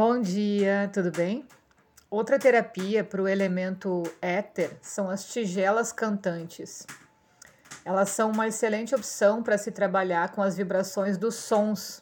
[0.00, 1.44] Bom dia, tudo bem?
[2.08, 6.86] Outra terapia para o elemento éter são as tigelas cantantes.
[7.84, 12.00] Elas são uma excelente opção para se trabalhar com as vibrações dos sons.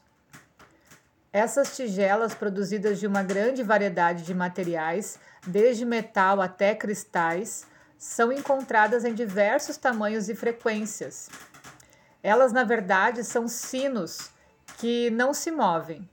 [1.32, 7.66] Essas tigelas, produzidas de uma grande variedade de materiais, desde metal até cristais,
[7.96, 11.30] são encontradas em diversos tamanhos e frequências.
[12.22, 14.30] Elas, na verdade, são sinos
[14.76, 16.06] que não se movem.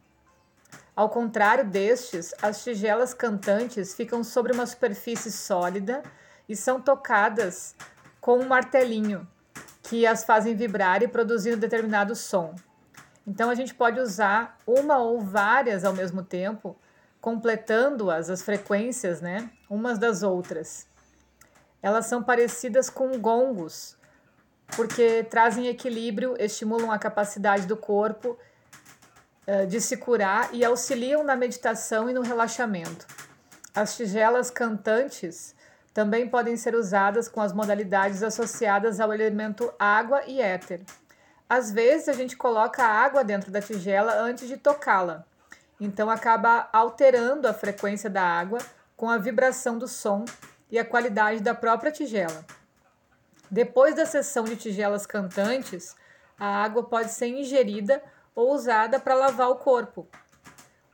[0.96, 6.04] Ao contrário destes, as tigelas cantantes ficam sobre uma superfície sólida
[6.48, 7.76] e são tocadas
[8.22, 9.28] com um martelinho
[9.82, 12.54] que as fazem vibrar e produzir um determinado som.
[13.26, 16.78] Então a gente pode usar uma ou várias ao mesmo tempo,
[17.20, 20.88] completando-as as frequências, né, umas das outras.
[21.82, 23.98] Elas são parecidas com gongos,
[24.76, 28.38] porque trazem equilíbrio, estimulam a capacidade do corpo
[29.67, 33.05] de se curar e auxiliam na meditação e no relaxamento.
[33.75, 35.55] As tigelas cantantes
[35.94, 40.81] também podem ser usadas com as modalidades associadas ao elemento água e éter.
[41.49, 45.25] Às vezes a gente coloca a água dentro da tigela antes de tocá-la,
[45.80, 48.59] então acaba alterando a frequência da água
[48.95, 50.25] com a vibração do som
[50.71, 52.44] e a qualidade da própria tigela.
[53.52, 55.95] Depois da sessão de tigelas cantantes,
[56.39, 58.02] a água pode ser ingerida
[58.36, 60.08] ou usada para lavar o corpo.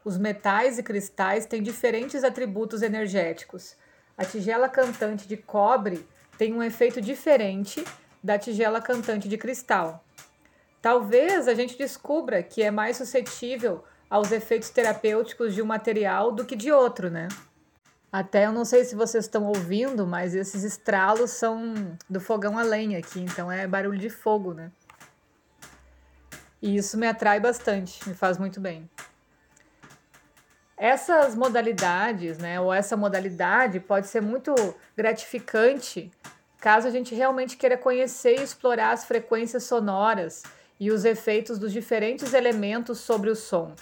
[0.03, 3.75] Os metais e cristais têm diferentes atributos energéticos.
[4.17, 7.83] A tigela cantante de cobre tem um efeito diferente
[8.23, 10.03] da tigela cantante de cristal.
[10.81, 16.45] Talvez a gente descubra que é mais suscetível aos efeitos terapêuticos de um material do
[16.45, 17.27] que de outro, né?
[18.11, 21.73] Até eu não sei se vocês estão ouvindo, mas esses estralos são
[22.09, 24.71] do fogão a lenha aqui, então é barulho de fogo, né?
[26.61, 28.89] E isso me atrai bastante, me faz muito bem.
[30.75, 34.53] Essas modalidades, né, ou essa modalidade pode ser muito
[34.95, 36.09] gratificante
[36.59, 40.43] caso a gente realmente queira conhecer e explorar as frequências sonoras
[40.79, 43.73] e os efeitos dos diferentes elementos sobre o som.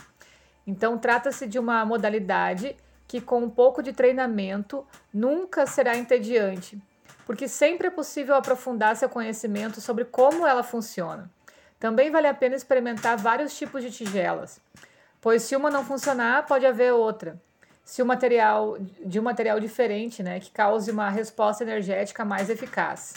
[0.65, 2.75] Então, trata-se de uma modalidade
[3.07, 6.81] que, com um pouco de treinamento, nunca será entediante,
[7.25, 11.31] porque sempre é possível aprofundar seu conhecimento sobre como ela funciona.
[11.79, 14.59] Também vale a pena experimentar vários tipos de tigelas,
[15.21, 17.39] pois se uma não funcionar, pode haver outra.
[17.83, 23.13] Se o material de um material diferente, né, que cause uma resposta energética mais eficaz.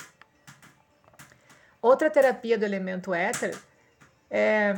[1.83, 3.57] Outra terapia do elemento éter
[4.31, 4.77] é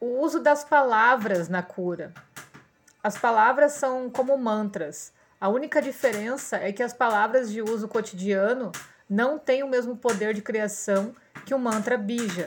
[0.00, 2.14] o uso das palavras na cura.
[3.02, 5.12] As palavras são como mantras.
[5.40, 8.70] A única diferença é que as palavras de uso cotidiano
[9.10, 11.14] não têm o mesmo poder de criação
[11.44, 12.46] que o mantra bija,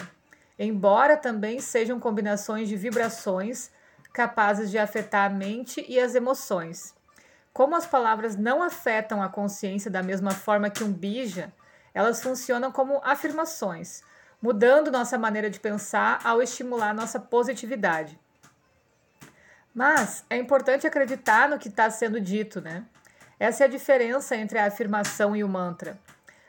[0.57, 3.71] embora também sejam combinações de vibrações
[4.13, 6.95] capazes de afetar a mente e as emoções.
[7.53, 11.53] Como as palavras não afetam a consciência da mesma forma que um bija,
[11.93, 14.01] elas funcionam como afirmações,
[14.41, 18.19] mudando nossa maneira de pensar ao estimular nossa positividade.
[19.73, 22.85] Mas é importante acreditar no que está sendo dito, né?
[23.39, 25.99] Essa é a diferença entre a afirmação e o mantra.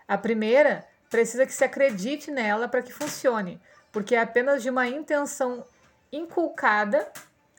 [0.07, 3.61] A primeira precisa que se acredite nela para que funcione,
[3.93, 5.65] porque é apenas de uma intenção
[6.13, 7.11] inculcada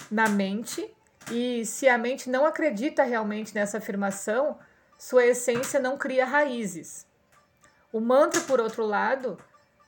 [0.10, 0.94] na mente
[1.32, 4.58] e se a mente não acredita realmente nessa afirmação,
[4.98, 7.06] sua essência não cria raízes.
[7.92, 9.38] O mantra, por outro lado,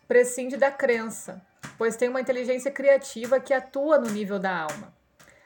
[0.08, 1.42] prescinde da crença,
[1.78, 4.94] pois tem uma inteligência criativa que atua no nível da alma.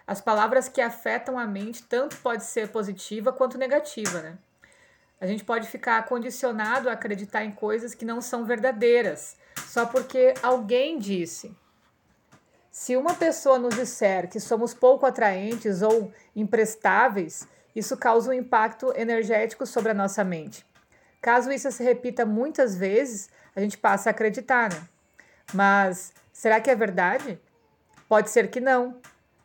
[0.07, 4.37] As palavras que afetam a mente tanto pode ser positiva quanto negativa, né?
[5.19, 9.37] A gente pode ficar condicionado a acreditar em coisas que não são verdadeiras,
[9.67, 11.55] só porque alguém disse.
[12.69, 18.93] Se uma pessoa nos disser que somos pouco atraentes ou imprestáveis, isso causa um impacto
[18.95, 20.65] energético sobre a nossa mente.
[21.21, 24.81] Caso isso se repita muitas vezes, a gente passa a acreditar, né?
[25.53, 27.39] Mas será que é verdade?
[28.07, 28.99] Pode ser que não,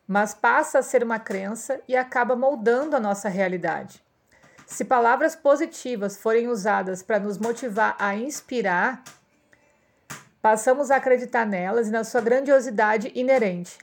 [0.05, 4.03] mas passa a ser uma crença e acaba moldando a nossa realidade.
[4.71, 9.03] Se palavras positivas forem usadas para nos motivar a inspirar,
[10.41, 13.77] passamos a acreditar nelas e na sua grandiosidade inerente.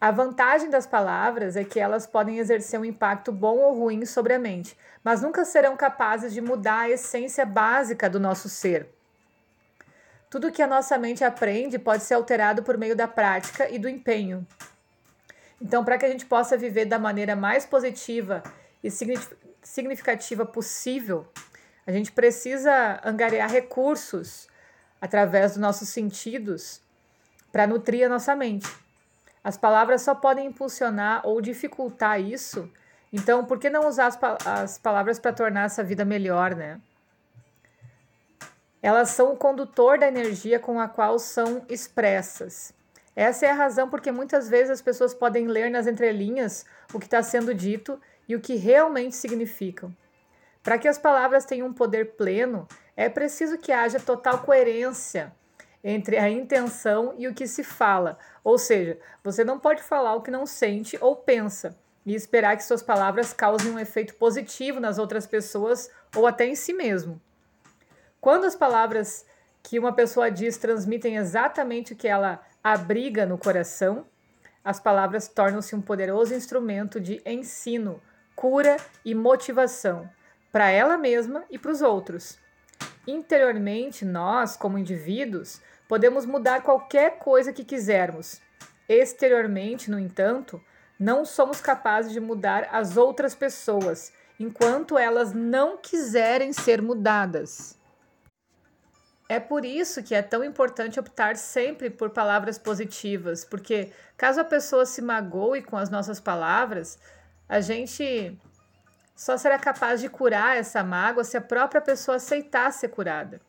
[0.00, 4.34] A vantagem das palavras é que elas podem exercer um impacto bom ou ruim sobre
[4.34, 8.88] a mente, mas nunca serão capazes de mudar a essência básica do nosso ser.
[10.28, 13.88] Tudo que a nossa mente aprende pode ser alterado por meio da prática e do
[13.88, 14.44] empenho.
[15.62, 18.42] Então, para que a gente possa viver da maneira mais positiva
[18.82, 18.90] e
[19.62, 21.26] significativa possível,
[21.86, 24.48] a gente precisa angariar recursos
[25.00, 26.80] através dos nossos sentidos
[27.50, 28.68] para nutrir a nossa mente.
[29.42, 32.70] As palavras só podem impulsionar ou dificultar isso.
[33.12, 36.80] Então, por que não usar as, pa as palavras para tornar essa vida melhor, né?
[38.82, 42.72] Elas são o condutor da energia com a qual são expressas.
[43.16, 47.06] Essa é a razão porque muitas vezes as pessoas podem ler nas entrelinhas o que
[47.06, 48.00] está sendo dito
[48.30, 49.92] e o que realmente significam.
[50.62, 55.32] Para que as palavras tenham um poder pleno, é preciso que haja total coerência
[55.82, 58.16] entre a intenção e o que se fala.
[58.44, 62.62] Ou seja, você não pode falar o que não sente ou pensa e esperar que
[62.62, 67.20] suas palavras causem um efeito positivo nas outras pessoas ou até em si mesmo.
[68.20, 69.26] Quando as palavras
[69.60, 74.06] que uma pessoa diz transmitem exatamente o que ela abriga no coração,
[74.64, 78.00] as palavras tornam-se um poderoso instrumento de ensino,
[78.40, 80.08] cura e motivação
[80.50, 82.38] para ela mesma e para os outros.
[83.06, 88.40] Interiormente, nós, como indivíduos, podemos mudar qualquer coisa que quisermos.
[88.88, 90.58] Exteriormente, no entanto,
[90.98, 97.78] não somos capazes de mudar as outras pessoas enquanto elas não quiserem ser mudadas.
[99.28, 104.44] É por isso que é tão importante optar sempre por palavras positivas, porque caso a
[104.44, 106.98] pessoa se magoe com as nossas palavras,
[107.50, 108.38] a gente
[109.14, 113.40] só será capaz de curar essa mágoa se a própria pessoa aceitar ser curada.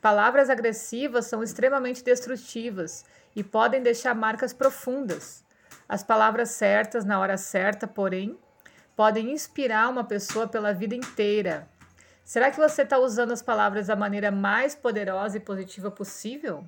[0.00, 3.04] Palavras agressivas são extremamente destrutivas
[3.36, 5.44] e podem deixar marcas profundas.
[5.88, 8.36] As palavras certas na hora certa, porém,
[8.96, 11.68] podem inspirar uma pessoa pela vida inteira,
[12.24, 16.64] Será que você está usando as palavras da maneira mais poderosa e positiva possível?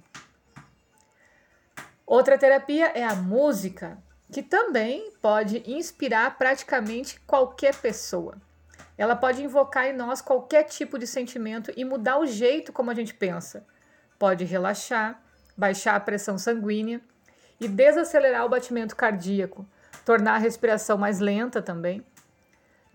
[2.06, 3.96] Outra terapia é a música,
[4.30, 8.34] que também pode inspirar praticamente qualquer pessoa.
[8.98, 12.94] Ela pode invocar em nós qualquer tipo de sentimento e mudar o jeito como a
[12.94, 13.66] gente pensa.
[14.18, 15.22] Pode relaxar,
[15.56, 17.00] baixar a pressão sanguínea
[17.60, 19.66] e desacelerar o batimento cardíaco,
[20.04, 22.04] tornar a respiração mais lenta também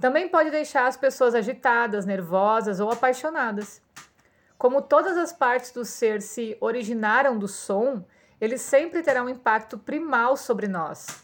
[0.01, 3.80] também pode deixar as pessoas agitadas, nervosas ou apaixonadas.
[4.57, 8.04] Como todas as partes do ser se originaram do som,
[8.41, 11.23] ele sempre terá um impacto primal sobre nós.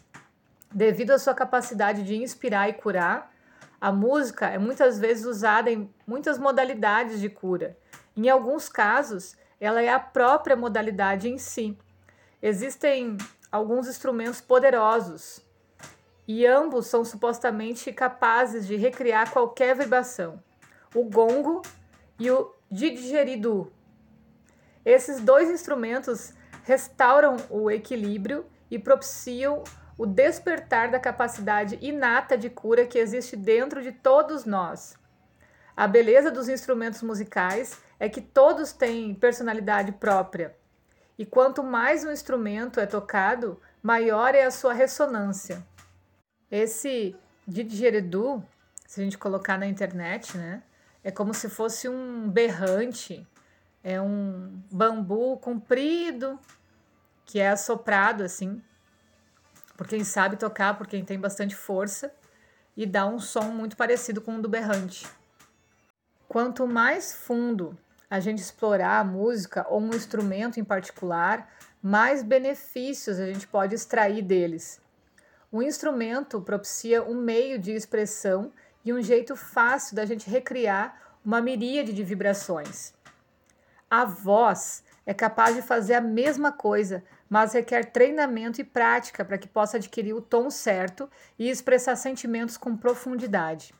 [0.71, 3.33] Devido à sua capacidade de inspirar e curar,
[3.81, 7.75] a música é muitas vezes usada em muitas modalidades de cura.
[8.15, 11.75] Em alguns casos, ela é a própria modalidade em si.
[12.39, 13.17] Existem
[13.51, 15.41] alguns instrumentos poderosos,
[16.27, 20.43] e ambos são supostamente capazes de recriar qualquer vibração,
[20.93, 21.61] o gongo
[22.19, 23.71] e o didgeridoo.
[24.83, 26.33] Esses dois instrumentos
[26.67, 29.63] restauram o equilíbrio e propiciam
[29.97, 34.99] o despertar da capacidade inata de cura que existe dentro de todos nós.
[35.77, 40.57] A beleza dos instrumentos musicais é que todos têm personalidade própria.
[41.17, 45.65] E quanto mais um instrumento é tocado, maior é a sua ressonância.
[46.51, 47.15] Esse
[47.47, 48.43] didgeridoo,
[48.85, 50.61] se a gente colocar na internet, né,
[51.01, 53.25] é como se fosse um berrante,
[53.81, 56.37] é um bambu comprido
[57.27, 58.59] que é assoprado assim,
[59.75, 62.11] por quem sabe tocar, por quem tem bastante força
[62.75, 65.05] e dá um som muito parecido com o do berrante.
[66.27, 67.77] Quanto mais fundo
[68.09, 73.75] a gente explorar a música ou um instrumento em particular, mais benefícios a gente pode
[73.75, 74.81] extrair deles.
[75.51, 78.51] O instrumento propicia um meio de expressão
[78.85, 82.93] e um jeito fácil da gente recriar uma miríade de vibrações.
[83.89, 89.37] A voz é capaz de fazer a mesma coisa, mas requer treinamento e prática para
[89.37, 91.09] que possa adquirir o tom certo
[91.39, 93.73] e expressar sentimentos com profundidade.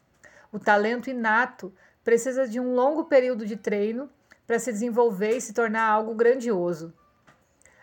[0.53, 4.10] O talento inato precisa de um longo período de treino
[4.48, 6.93] para se desenvolver e se tornar algo grandioso.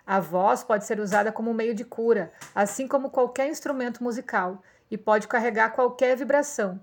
[0.07, 4.97] A voz pode ser usada como meio de cura, assim como qualquer instrumento musical, e
[4.97, 6.81] pode carregar qualquer vibração.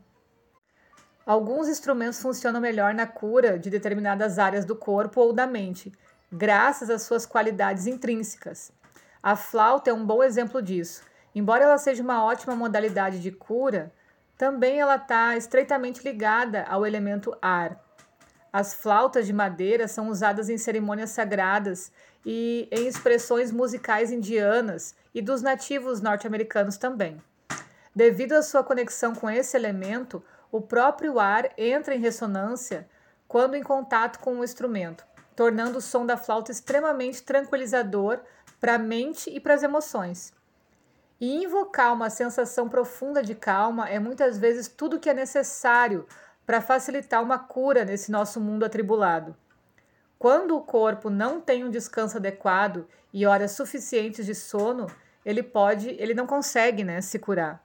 [1.26, 5.92] Alguns instrumentos funcionam melhor na cura de determinadas áreas do corpo ou da mente,
[6.32, 8.72] graças às suas qualidades intrínsecas.
[9.22, 11.04] A flauta é um bom exemplo disso.
[11.36, 13.92] Embora ela seja uma ótima modalidade de cura,
[14.38, 17.80] também ela está estreitamente ligada ao elemento ar.
[18.52, 21.92] As flautas de madeira são usadas em cerimônias sagradas
[22.26, 27.22] e em expressões musicais indianas e dos nativos norte-americanos também.
[27.96, 32.88] Devido à sua conexão com esse elemento, o próprio ar entra em ressonância
[33.28, 38.20] quando em contato com o instrumento, tornando o som da flauta extremamente tranquilizador
[38.60, 40.34] para a mente e para as emoções.
[41.20, 46.08] E invocar uma sensação profunda de calma é muitas vezes tudo que é necessário
[46.46, 49.36] para facilitar uma cura nesse nosso mundo atribulado.
[50.18, 54.88] Quando o corpo não tem um descanso adequado e horas suficientes de sono,
[55.26, 57.64] ele pode, ele não consegue, né, se curar.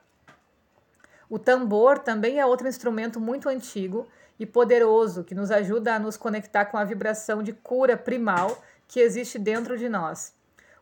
[1.28, 4.06] O tambor também é outro instrumento muito antigo
[4.38, 9.00] e poderoso que nos ajuda a nos conectar com a vibração de cura primal que
[9.00, 10.34] existe dentro de nós.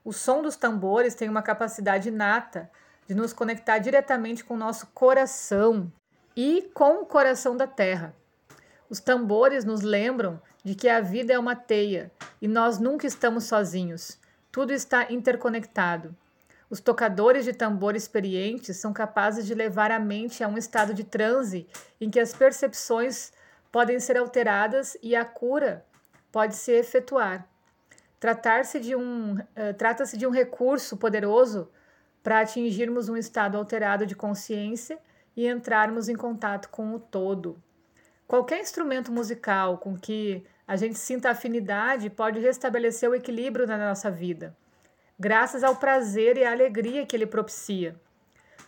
[0.05, 2.71] O som dos tambores tem uma capacidade inata
[3.07, 5.91] de nos conectar diretamente com o nosso coração
[6.37, 8.15] e com o coração da terra.
[8.89, 13.45] Os tambores nos lembram de que a vida é uma teia e nós nunca estamos
[13.45, 14.19] sozinhos.
[14.51, 16.15] Tudo está interconectado.
[16.71, 21.05] Os tocadores de tambor experientes são capazes de levar a mente a um estado de
[21.05, 21.67] transe
[22.01, 23.33] em que as percepções
[23.75, 25.85] podem ser alteradas e a cura
[26.31, 27.45] pode se efetuar.
[28.21, 31.69] Tratar-se de um, uh, trata-se de um recurso poderoso
[32.23, 34.97] para atingirmos um estado alterado de consciência
[35.37, 37.61] e entrarmos em contato com o todo.
[38.29, 44.09] Qualquer instrumento musical com que a gente sinta afinidade pode restabelecer o equilíbrio na nossa
[44.09, 44.57] vida,
[45.19, 48.01] graças ao prazer e à alegria que ele propicia.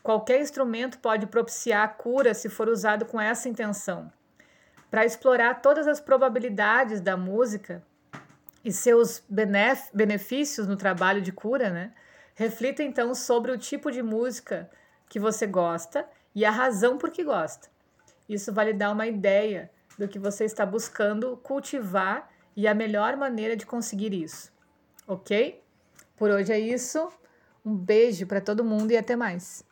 [0.03, 4.11] Qualquer instrumento pode propiciar a cura se for usado com essa intenção.
[4.91, 7.83] Para explorar todas as probabilidades da música
[8.65, 9.23] e seus
[9.93, 11.93] benefícios no trabalho de cura, né?
[12.35, 14.71] Reflita então sobre o tipo de música
[15.09, 17.69] que você gosta e a razão por que gosta.
[18.29, 23.17] Isso vai lhe dar uma ideia do que você está buscando cultivar e a melhor
[23.17, 24.53] maneira de conseguir isso.
[25.07, 25.63] Ok?
[26.17, 27.09] Por hoje é isso.
[27.65, 29.65] Um beijo para todo mundo e até mais.